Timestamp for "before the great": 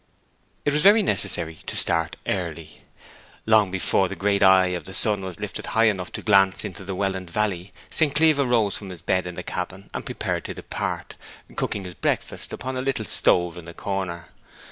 3.69-4.41